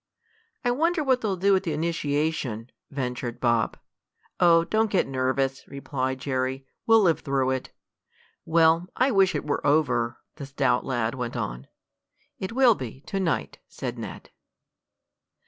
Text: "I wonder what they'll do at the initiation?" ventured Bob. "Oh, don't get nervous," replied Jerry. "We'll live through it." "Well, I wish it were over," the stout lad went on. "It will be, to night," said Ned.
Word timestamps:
"I 0.65 0.71
wonder 0.71 1.03
what 1.03 1.21
they'll 1.21 1.35
do 1.37 1.55
at 1.55 1.61
the 1.61 1.73
initiation?" 1.73 2.71
ventured 2.89 3.39
Bob. 3.39 3.77
"Oh, 4.39 4.63
don't 4.63 4.89
get 4.89 5.05
nervous," 5.07 5.67
replied 5.67 6.19
Jerry. 6.19 6.65
"We'll 6.87 7.01
live 7.01 7.19
through 7.19 7.51
it." 7.51 7.71
"Well, 8.43 8.87
I 8.95 9.11
wish 9.11 9.35
it 9.35 9.45
were 9.45 9.63
over," 9.63 10.17
the 10.37 10.47
stout 10.47 10.83
lad 10.83 11.13
went 11.13 11.37
on. 11.37 11.67
"It 12.39 12.51
will 12.51 12.73
be, 12.73 13.01
to 13.01 13.19
night," 13.19 13.59
said 13.67 13.99
Ned. 13.99 14.31